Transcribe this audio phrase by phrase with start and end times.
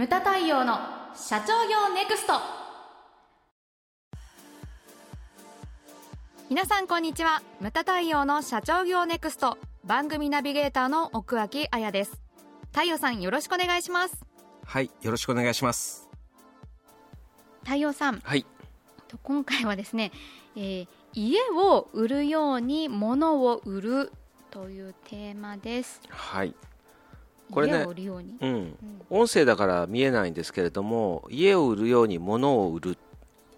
[0.00, 0.78] ムタ太陽の
[1.14, 2.32] 社長業ネクスト。
[6.48, 7.42] 皆さんこんにちは。
[7.60, 9.58] ムタ太陽の社長業ネクスト。
[9.84, 12.18] 番組ナビゲーターの奥脇彩です。
[12.72, 14.24] 太陽さんよろしくお願いします。
[14.64, 16.08] はいよろしくお願いします。
[17.64, 18.20] 太陽さん。
[18.20, 18.46] はい。
[19.22, 20.12] 今回はですね、
[20.56, 24.12] えー、家を売るように物を売る
[24.50, 26.00] というテーマです。
[26.08, 26.54] はい
[27.50, 27.86] これね、
[28.40, 28.76] うん、
[29.10, 32.98] 音声だから見えないんですけれども家を売るように物を売る。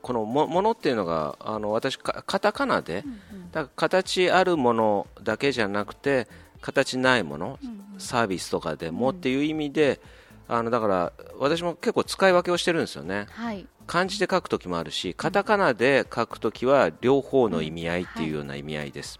[0.00, 3.04] このもものっていうのがあの私カタカナで、
[3.52, 6.26] だ形あるものだけじゃなくて
[6.60, 7.60] 形ないもの、
[7.98, 10.00] サービスとかでもっていう意味で、
[10.48, 19.18] あのだから私も結構使い分けをしてるんですよね、はい、漢字で書くときもあるしカタカナで書くときは両方の意味合いっていうような意味合いです、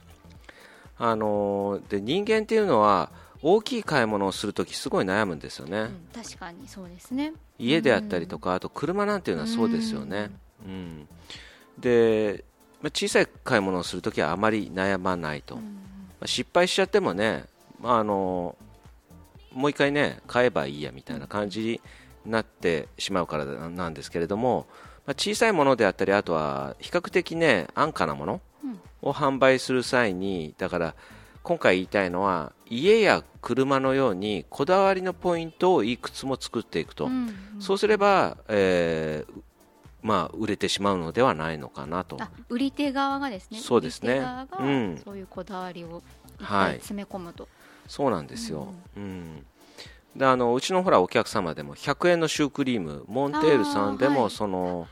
[0.98, 3.11] あので人間っていうのは
[3.42, 7.33] 大きい買い物をするときすごい悩むんですよね、うん、確かにそうですね。
[7.59, 10.30] 家であったりとか、あと車なんていうのはそうですよね、
[10.64, 11.08] うん、
[11.78, 12.44] で、
[12.80, 15.62] まあ、小さい買い物をするときはあまり悩まないと、ま
[16.22, 17.44] あ、失敗しちゃってもね、
[17.80, 18.56] まあ、あの
[19.52, 21.80] もう一回ね買えばいいやみたいな感じ
[22.24, 24.67] になってしまうからなんですけれども、
[25.06, 28.41] まあ、小さいものであったりあとは比較的ね安価なもの
[29.02, 30.95] を販売する際にだから
[31.42, 37.12] 今回言いたいのは家や車のようにこだわりのポイントをいくつも作っていくと、うん
[37.56, 39.42] うん、そうすれば、えー
[40.01, 42.17] まあ、売れてしまうのではないのかなと。
[42.48, 43.59] 売り手側がですね。
[43.61, 44.25] そうですね、
[44.59, 46.03] うん、そういうこだわりを
[46.41, 47.51] 詰め込むと、はい、
[47.89, 49.47] そうなんですよ、うん、うん、
[50.17, 54.89] であのうちのほらお客様でも100円のシュークリームモンテールさんでもその、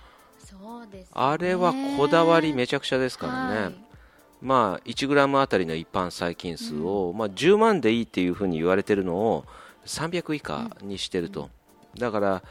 [0.62, 3.89] はい、あれはこだわりめちゃくちゃですからね、はい
[4.42, 9.44] まあ、1グラムあたりの一般細菌数を、うん、まあ、10万でいいっていうふうに言われてるのを
[9.86, 11.50] 300以下にしてると、
[11.94, 12.42] うん、だから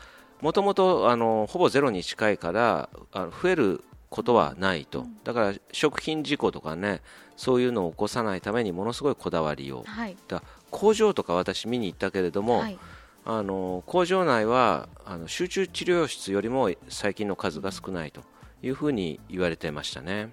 [0.41, 7.01] もともとほぼゼロに近いからあの増えることはないと、だから食品事故とかね
[7.35, 10.41] そういうのを起こさないためにものすごいこだわりを、はい、だ
[10.71, 12.80] 工場とか私見に行ったけれども、はい、
[13.25, 18.21] あの工場内はあの集中治療室よりも細菌の数が少ないと
[18.64, 20.30] いうふうに言われてましたね。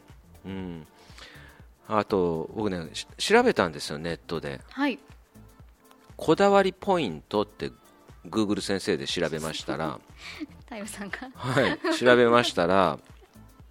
[0.46, 0.86] うん
[1.88, 2.88] あと僕ね
[3.18, 4.98] 調べたんですよネットで、はい、
[6.16, 7.70] こだわりポイントって
[8.24, 9.98] グーグル先生で調べましたら。
[10.66, 11.18] 太陽さんが。
[11.34, 12.98] はい調べましたら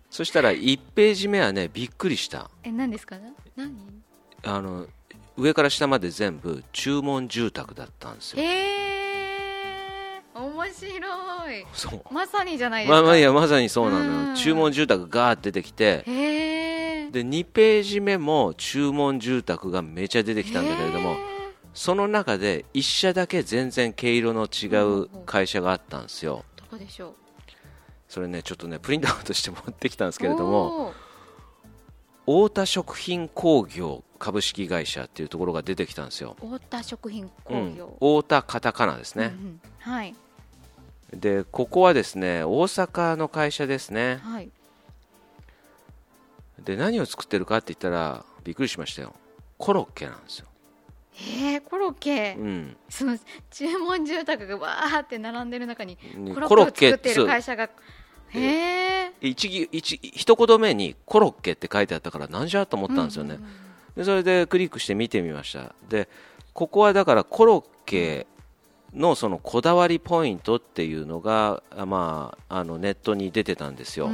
[0.10, 2.50] そしたら1ページ目はねびっくりした。
[2.64, 3.18] え何ですか？
[3.58, 3.76] 何？
[4.44, 4.88] あの
[5.38, 8.42] 上から下まで全部注文住宅だったんですよ。
[8.42, 11.66] えー、面白い。
[11.74, 12.14] そう。
[12.14, 13.02] まさにじゃないですか。
[13.02, 14.36] まあいやまさにそうなのよ。
[14.38, 16.04] 注文住宅がーって出てきて
[17.16, 21.16] で2ページ目も注文住宅がめちゃ出てきたんだけれども
[21.74, 24.68] その中で1社だけ全然毛色の違
[25.04, 26.44] う会社があったんですよ。
[26.58, 27.14] どこでしょう？
[28.10, 30.92] それねちょっとねプリントアウトして持ってきたんですけれども
[32.26, 36.36] 太田食品工業株式会社っていうところが出てきたんですよ。
[36.38, 40.14] 太田食品工業、うん、太田カタカナですね、うんうん、はい。
[41.14, 44.50] でここはですね大阪の会社ですね、はい、
[46.66, 49.14] で何を作ってるかって言ったらびっくりしましたよ。
[49.58, 50.48] コロッケなんですよ。
[51.18, 53.18] えー、コロッケ、うん、その
[53.50, 55.98] 注文住宅がわーって並んでる中に
[56.34, 57.70] コロッケを作ってる会社が。
[58.30, 63.40] へえ一一一言目にコロッケって書いてあったからなんじゃと思ったんですよね、
[63.96, 65.74] でそれでクリックして見てみました。
[65.88, 66.10] で
[66.54, 68.28] ここはだからコロッケ
[68.94, 74.10] のそのこだわりポイントっていうのが、まあ、あのネットに出てたんですよ。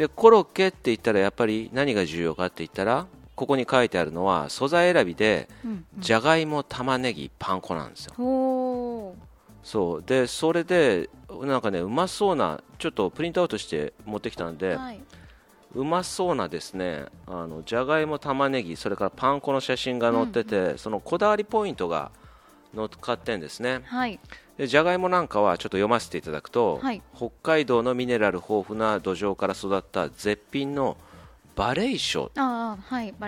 [0.00, 3.06] でコロッケって言ったらやっぱり何が重要かって言ったら
[3.36, 5.46] ここに書いてあるのは素材選びで、
[5.98, 8.14] じゃがいも玉ねぎパン粉なんですよ。
[9.62, 10.02] そう。
[10.06, 11.10] でそれで
[11.42, 15.00] なんかねうまそうなちょっとプリントアウトして持ってきたんで、はい、
[15.74, 22.10] うまそうなですねあのじゃがいも玉ねぎそれからパン粉の写真が載ってて、うんうん、そのこだわりポイントが
[22.72, 24.18] 乗っかってんですね、はい、
[24.60, 30.98] でじゃがいもなんかはちょっと読ませていただくと、はい、北海道のミネラル豊富な土壌から育った絶品の
[31.56, 32.30] バレイショ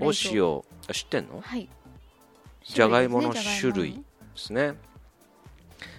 [0.07, 1.71] を使用、はい、知ってんの、はい、
[2.65, 3.99] じゃがいもの種類で
[4.35, 4.75] すね。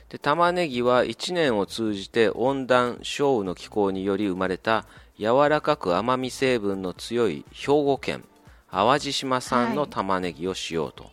[0.09, 4.85] で玉ねぎは1年を通じて温暖少雨の気候により生まれた
[5.17, 8.23] 柔らかく甘み成分の強い兵庫県
[8.69, 11.09] 淡路島産の玉ねぎを使用と、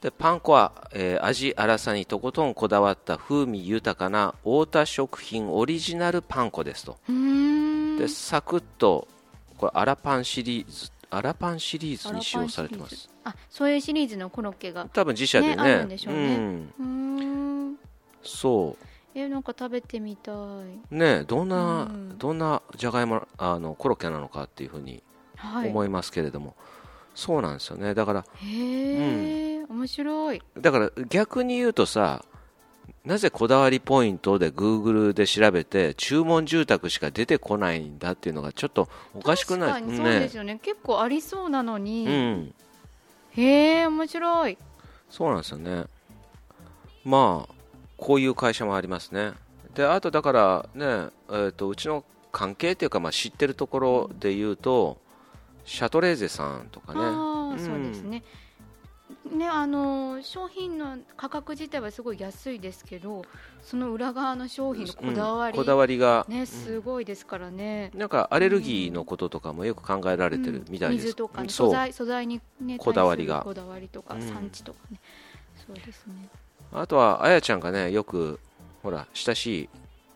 [0.00, 6.98] でパン粉は、えー、味粗さにとことんこだわった風味豊かな太田食品オリジナルパン粉ですと。
[7.98, 9.06] でサクッと
[9.58, 13.10] これアラパンシリーズアラパンシリーズに使用されてます。
[13.24, 16.36] あそういうシリーズのコロッケが多分自社でね、ね、あるんでしょうね、
[16.78, 17.76] うん、
[18.22, 18.86] そう。
[19.14, 20.94] えなんか食べてみたい。
[20.94, 25.02] ねどんな、うん、どんなじゃがいもあのコロッケなのかっていうふうに
[25.66, 26.56] 思いますけれども、はい、
[27.14, 27.92] そうなんですよね。
[27.92, 30.42] だからへえ、うん、面白い。
[30.58, 32.24] だから逆に言うとさ
[33.04, 39.82] なぜこだわりポイントでグーグルで調べて注文住宅しか出てこないんだっていうのがちょっとおかしくない？
[39.82, 42.54] そうですよね、ね、結構ありそうなのに、うん、
[43.30, 44.58] へえ面白い。
[45.08, 45.84] そうなんですよね。
[47.04, 47.54] まあ
[47.96, 49.32] こういう会社もありますね。
[49.74, 54.98] であとだからね、えーと、うちの関係っていうか、まあ、知ってるところで言うと
[55.64, 58.22] シャトレーゼさんとかね、うん、そうですね
[59.32, 63.24] ね、あの商品の価格自体はすごい安いですけど
[63.62, 73.42] その裏側の商品のこだわり、うん、こだわりが、ね、すごいですからね、なんかアレルギーのこととかもよく考えられてるみたいです、水とか、ね、素材素材に、ね、こだわりが。
[73.42, 75.00] こだわりとか、産地とかね。
[75.66, 76.28] そうですね。
[76.72, 78.38] あとはあやちゃんがねよく
[78.82, 79.68] ほら親しい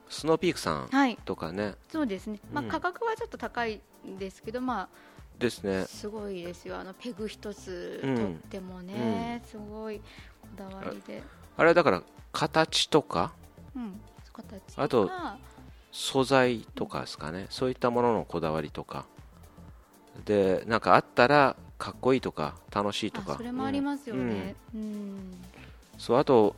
[0.08, 0.88] スノーピークさん
[1.24, 4.88] とかね、はい、そうですね、まあ、価格はちょっと高いんですけど、まあ
[5.38, 5.84] ですね。
[5.86, 6.78] すごいですよ。
[6.78, 11.22] あのペグ一つとってもね、うん、すごいこだわりで。
[11.56, 12.02] あれだから
[12.32, 13.32] 形とか、
[13.76, 14.00] うん、
[14.32, 15.10] 形あと
[15.92, 19.06] 素材とかですかね、そういったもののこだわりとか。
[20.24, 23.36] でなんかあったらかっこいいとか楽しいとか。
[23.36, 25.18] それもありますよね、うん、うん、
[25.98, 26.54] そうあと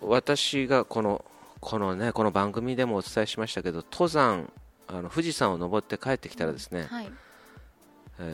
[0.00, 1.24] 私がこの
[1.60, 4.52] このねこの番組でもお伝えしましたけど登山
[4.88, 7.06] あの富士山を登って帰ってきたらですね、はい。
[7.06, 7.12] えー、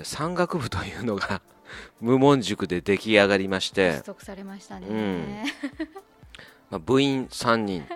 [0.04, 1.40] 山岳部というのが
[2.00, 3.92] 無門塾で出来上がりまして。
[3.92, 5.44] 発足されましたね、うん。
[6.70, 7.86] まあ、部員3人。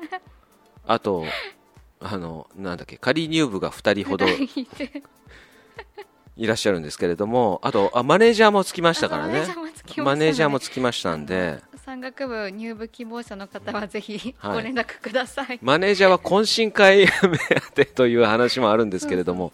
[0.87, 1.25] あと
[2.01, 4.27] あのなんだっけ仮入部が2人ほど
[6.37, 9.47] いらっしゃるんですけれどもあとあマネージャーもつきましたからね。
[9.99, 11.61] マネージャーもつきましたんで。
[11.85, 19.53] 山岳部入部希望者の方はぜひご連絡ください、はい、マネージャーは懇親会目当てという話もあるんですけれども。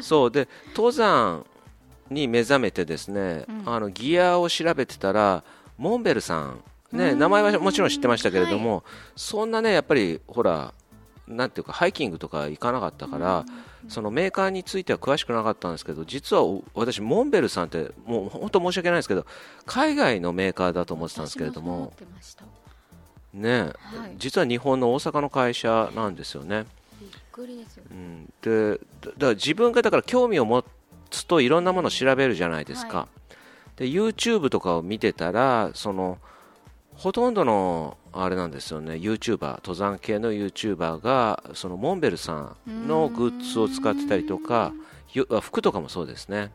[0.00, 0.30] そう。
[0.30, 1.44] で登山
[2.12, 5.42] に目覚めてですね、うん、あのギアを調べてたら
[5.78, 6.62] モンベルさん、
[6.92, 8.82] ね、名前はもちろん知ってましたけれども、はい、
[9.16, 10.72] そんなねやっぱりほら
[11.26, 13.44] なんていうかハイキングとか行かなかったから、
[13.88, 16.42] そのメーカーについては詳しくなかったんですけど実は
[16.74, 19.24] 私、モンベルさんってもう本当申し訳ないですけど
[19.64, 21.92] 海外のメーカーだと思ってたんですけれども
[23.32, 23.72] ね、はい、
[24.16, 26.66] 実は日本の大阪の会社なんですよね。
[27.00, 30.64] びっくりですよ、うん、でだから自分がだから興味を持
[31.12, 33.08] つといろんなものを調べるじゃないですか、は
[33.76, 36.18] い、で YouTube とかを見てたらその
[36.94, 38.94] ほとんどのあれなんですよね。
[38.94, 44.72] YouTuber 登山系の YouTuber がそのモンベルさんのグッズを使ってたりとか
[45.40, 46.50] 服とかもそうですね。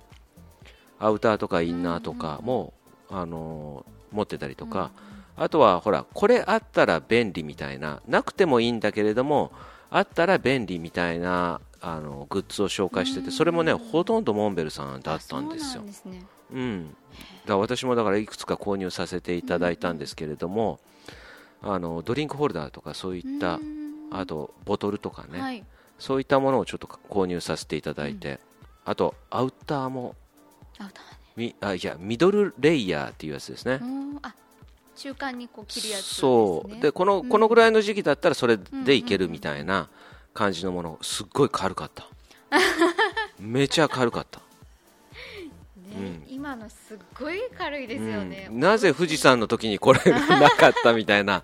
[0.99, 2.73] アウターとかインナーとかも
[3.09, 4.91] あの持ってたりとか。
[5.39, 8.01] あとはほらこれあったら便利みたいな。
[8.07, 9.51] なくてもいいんだけれども
[9.89, 15.83] あったら便利みたいなあのグッズを紹介しててそれもねほとんどモンベルさんだったんですよ。
[16.51, 16.95] うん、
[17.45, 20.79] だ私もだからいくつか購入させていただいたんですけれども、
[21.61, 23.59] あのドリンクホルダーとかそういった
[24.11, 25.63] あとボトルとかね、はい、
[25.99, 28.39] そういったものをちょっと購入させていただいて、うん、
[28.85, 30.15] あとアウターも
[30.79, 33.81] アウター、ね、みあいやミドルレイヤーっていうやつですね。
[34.21, 34.33] あ
[34.97, 36.81] 中間にこう切るやつ、ね、そう。
[36.81, 39.89] でこの、このぐらいの時期だったらそれでいけるみたいな
[40.33, 42.07] 感じのものすっごい軽かった。
[43.39, 44.39] めちゃ軽かった。
[44.39, 44.43] ね、
[45.95, 51.43] うん、今のすっごい軽いですよね、うん、なぜ富士山の時にこれがなかったみたいな。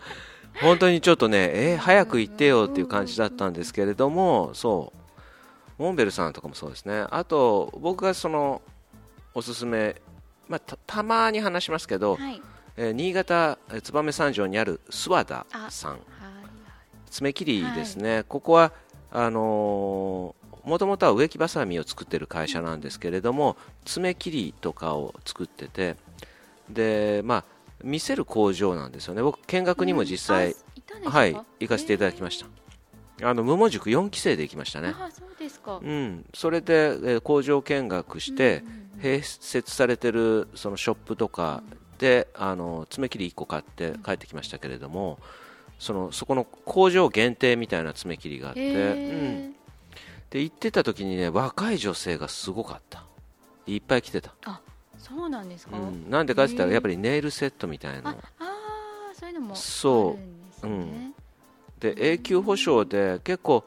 [0.62, 5.82] 本当にちょっとねえー、早く行ってよっていう感じだったんですけれどもそう。
[5.82, 7.06] モンベルさんとかもそうですね。
[7.10, 8.62] あと僕がその
[9.34, 9.96] おすすめ、
[10.48, 12.42] まあ、たたまに話しますけど、はい、
[12.78, 16.02] えー、新潟燕三条にある諏訪田さん、はい、
[17.10, 18.72] 爪切りですね、はい、ここは
[19.12, 25.96] あのもともとは植木ばさみを作ってる会社なんですけれども爪切りとかを作ってて
[26.70, 27.46] でまあ
[27.84, 29.22] 見せる工場なんですよね。
[29.22, 30.56] 僕見学にも実際、
[31.04, 33.28] うん、はい行かせていただきました。
[33.28, 34.96] あの無門塾4期生で行きましたね。
[34.98, 38.64] あそうですか、うん、それで、えー、工場見学して、
[39.00, 41.62] 併設されてるそのショップとか
[42.04, 45.20] で、あの爪切り1個買って帰ってきましたけれども、
[45.80, 49.56] そのそこの工場限定みたいな爪切りがあって、うん、
[50.30, 53.06] で行ってた時にね若い女性がすごかった。
[53.68, 54.34] いっぱい来てた。
[54.44, 54.60] あ
[54.98, 58.10] そうなんですか、うん、なんでかって言ったらやっぱりネイルセットみたいな。
[58.10, 60.20] ああそういうのもそ
[60.64, 61.14] う、うん、
[61.80, 63.64] で永久保証で結構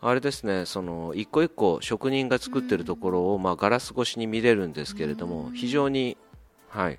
[0.00, 6.16] あれですねその一個一個職人が作ってるところを、まあ、ガラス越しに見れるんですけれども非常に
[6.70, 6.98] はい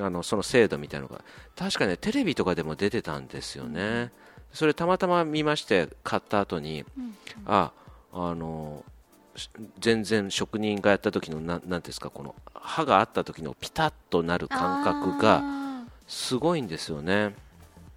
[0.00, 1.22] あのその制度みたいなのが。
[1.56, 4.10] 確かねテレビとかでも出てたんですよね、
[4.52, 7.14] それたまたま見まして買った後に、うん、
[7.46, 7.72] あ
[8.12, 8.84] あの
[9.80, 15.42] 全然職人がやった時のななんですかこの刃があった時のピタッとなる感覚が
[16.06, 17.34] すごいんですよね。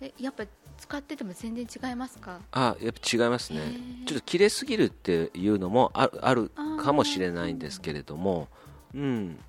[0.02, 0.46] えやっぱ
[0.78, 2.40] 使ってても全然違いますか？
[2.52, 3.62] あやっぱ違いますね。
[4.06, 8.48] ちょっと切れすぎるっていうのもああるかもしれないんですけれども。
[8.94, 9.40] うん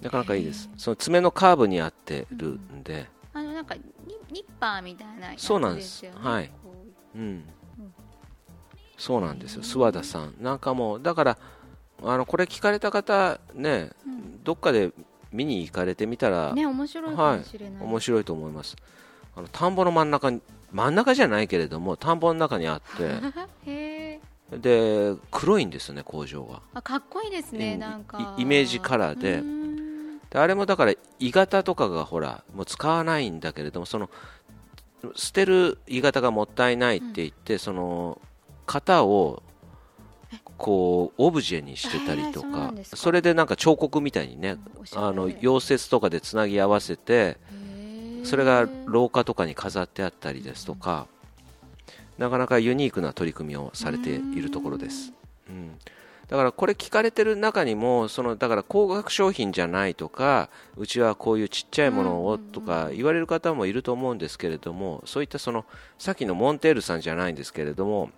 [0.00, 0.70] なかなかいいです。
[0.76, 3.74] その爪のカーブに合ってるんで、うん、あのなんか
[4.30, 6.06] ニッパーみたいな、ね、そうなんです。
[6.14, 6.50] はい。
[7.14, 7.18] う。
[7.18, 7.44] ん、
[8.96, 9.62] そうなんですよ。
[9.62, 10.34] 諏訪田さん。
[10.40, 11.38] なんかもだから
[12.02, 14.92] あのこれ聞かれた方ね、うん、どっかで
[15.32, 18.76] 見に行かれてみたらね面白いかもしれない、はい、面白いと思います。
[19.36, 20.40] あの田んぼの真ん中に
[20.72, 24.18] 真ん中じゃないけれども田んぼの中にあって。
[24.48, 26.62] で黒いんですよね工場が。
[26.72, 28.34] あかっこいいですねなんか。
[28.38, 29.42] イメージカラーで
[30.30, 34.10] であれもだから鋳型とかがほらもう使わないんだけれどもその
[35.14, 38.20] 捨てる鋳型がもったいないって言って、うん、その
[38.66, 39.42] 型を
[40.58, 44.56] こうオブジェにしてたりとかそれでなんか彫刻みたいにね
[44.94, 47.38] あの溶接とかでつなぎ合わせて
[48.24, 51.06] それが廊下とかに飾ってあったりですとか
[52.18, 55.12] なかなかユニークな取り組みをされているところです。
[55.48, 55.78] うん
[56.28, 65.64] だからこれ聞かれてる中にもそのだから高額商品じゃないとかうちはこういうちっちゃいものをとか言われる方もいると思うんですけれどもそういったその
[65.98, 68.10] さっきのモンテールさんじゃないんですけれども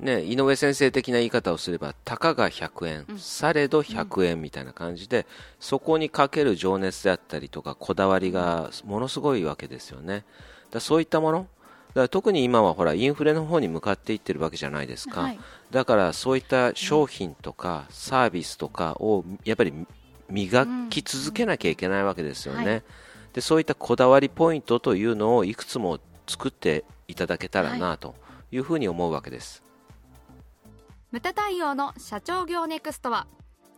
[0.00, 5.24] ね、井上先生的な言い方をすればたかが100円、されど100円みたいな感じで、
[5.60, 10.24] そこにかける情熱であったりとかこだわりがものすごいわけですよね。
[10.70, 11.46] だそういったものだ
[11.94, 15.38] から特に今はほらインフレの方に向かっていってるわけじゃないですか、はい、
[15.70, 19.72] だからそういった商品とかサービスとかをやっぱり
[20.28, 22.82] 磨き続けなきゃいけないわけですよね、はい、
[23.34, 28.14] でそういったこだわりポイントというのをいくつも作っていただけたらなと
[28.50, 29.62] いうふうに思うわけです、
[31.12, 33.26] 無駄対応の社長業ネクストは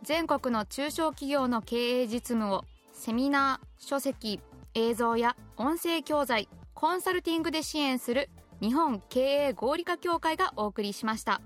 [0.03, 4.39] 全国の中小企業の経営実務をセミナー書籍
[4.73, 6.47] 映像や音声教材
[6.79, 8.29] コンサルティングで支援する
[8.61, 11.41] 日本経営合理化協会がお送りしました。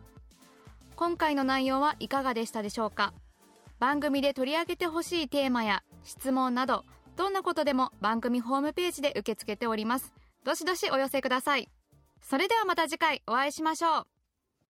[0.98, 3.14] 今回の内容はいかがでしたでしょうか？
[3.80, 6.84] 番組で取り上げてほしいテーマや質問など
[7.16, 10.14] どんなことでも番組ホームページで受け付けております。
[10.44, 11.70] どしどしお寄せください。
[12.22, 14.08] それではまた次回お会いしましょう。